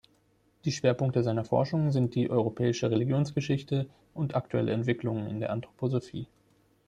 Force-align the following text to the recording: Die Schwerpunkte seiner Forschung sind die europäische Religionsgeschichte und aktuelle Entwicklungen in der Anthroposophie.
Die 0.65 0.71
Schwerpunkte 0.71 1.21
seiner 1.21 1.43
Forschung 1.45 1.91
sind 1.91 2.15
die 2.15 2.31
europäische 2.31 2.89
Religionsgeschichte 2.89 3.87
und 4.15 4.33
aktuelle 4.35 4.71
Entwicklungen 4.71 5.27
in 5.27 5.39
der 5.39 5.51
Anthroposophie. 5.51 6.25